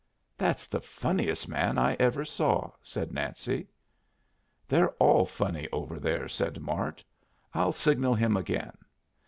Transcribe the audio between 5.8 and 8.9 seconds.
there," said Mart. "I'll signal him again."